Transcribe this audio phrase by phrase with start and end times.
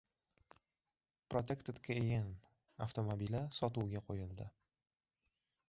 [1.33, 2.39] "Protected Cayenne"
[2.85, 4.49] avtomobili sotuvga qo‘yildi